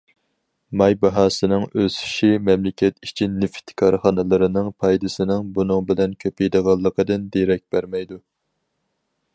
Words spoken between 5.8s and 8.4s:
بىلەن كۆپىيىدىغانلىقىدىن دېرەك بەرمەيدۇ.